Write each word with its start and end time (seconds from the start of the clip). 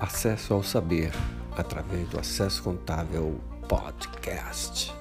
acesso 0.00 0.54
ao 0.54 0.62
saber 0.62 1.12
através 1.56 2.08
do 2.08 2.18
Acesso 2.18 2.62
Contável 2.62 3.38
Podcast. 3.68 4.99